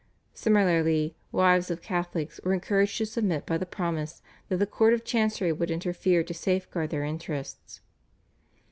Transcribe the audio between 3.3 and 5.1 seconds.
by the promise that the Court of